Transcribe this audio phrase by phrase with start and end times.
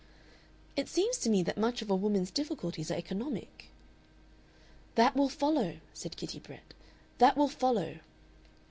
[0.75, 3.65] "It seems to me that much of a woman's difficulties are economic."
[4.95, 6.73] "That will follow," said Kitty Brett
[7.19, 7.99] "that will follow."